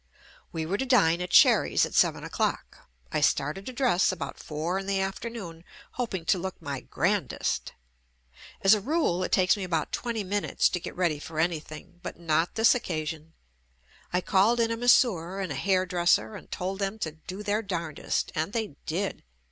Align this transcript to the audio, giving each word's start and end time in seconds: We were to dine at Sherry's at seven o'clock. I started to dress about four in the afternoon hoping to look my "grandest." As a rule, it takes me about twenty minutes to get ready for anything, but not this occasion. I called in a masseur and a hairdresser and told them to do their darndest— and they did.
We 0.51 0.65
were 0.65 0.79
to 0.79 0.85
dine 0.87 1.21
at 1.21 1.31
Sherry's 1.31 1.85
at 1.85 1.93
seven 1.93 2.23
o'clock. 2.23 2.89
I 3.11 3.21
started 3.21 3.67
to 3.67 3.71
dress 3.71 4.11
about 4.11 4.39
four 4.39 4.79
in 4.79 4.87
the 4.87 4.99
afternoon 4.99 5.63
hoping 5.91 6.25
to 6.25 6.39
look 6.39 6.59
my 6.59 6.79
"grandest." 6.79 7.73
As 8.63 8.73
a 8.73 8.81
rule, 8.81 9.23
it 9.23 9.31
takes 9.31 9.55
me 9.55 9.63
about 9.63 9.91
twenty 9.91 10.23
minutes 10.23 10.69
to 10.69 10.79
get 10.79 10.95
ready 10.95 11.19
for 11.19 11.39
anything, 11.39 11.99
but 12.01 12.17
not 12.19 12.55
this 12.55 12.73
occasion. 12.73 13.33
I 14.11 14.21
called 14.21 14.59
in 14.59 14.71
a 14.71 14.75
masseur 14.75 15.39
and 15.39 15.51
a 15.51 15.55
hairdresser 15.55 16.33
and 16.35 16.49
told 16.51 16.79
them 16.79 16.97
to 16.97 17.11
do 17.11 17.43
their 17.43 17.61
darndest— 17.61 18.31
and 18.33 18.53
they 18.53 18.77
did. 18.87 19.23